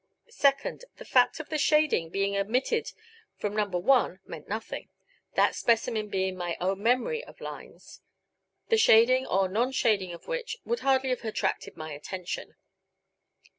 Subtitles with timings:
[0.31, 2.91] Second: The fact of the shading being omitted
[3.37, 3.65] from No.
[3.65, 4.89] 1 meant nothing
[5.35, 8.01] that specimen being my own memory of lines,
[8.69, 12.55] the shading or non shading of which would hardly have attracted my attention.